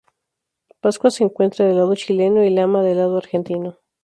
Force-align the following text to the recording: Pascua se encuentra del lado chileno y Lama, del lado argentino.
Pascua 0.79 1.11
se 1.11 1.23
encuentra 1.23 1.67
del 1.67 1.75
lado 1.75 1.93
chileno 1.93 2.43
y 2.43 2.49
Lama, 2.49 2.81
del 2.81 2.97
lado 2.97 3.17
argentino. 3.17 3.77